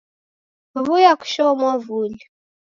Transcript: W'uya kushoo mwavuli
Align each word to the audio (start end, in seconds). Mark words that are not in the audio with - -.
W'uya 0.83 1.11
kushoo 1.19 1.53
mwavuli 1.59 2.19